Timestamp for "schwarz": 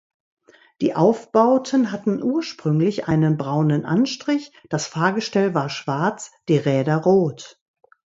5.69-6.31